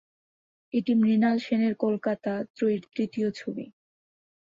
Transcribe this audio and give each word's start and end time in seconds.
এটি 0.73 0.91
মৃণাল 1.01 1.37
সেনের 1.45 1.73
কলকাতা 1.83 2.33
ত্রয়ীর 2.55 2.83
তৃতীয় 2.93 3.27
ছবি। 3.31 3.65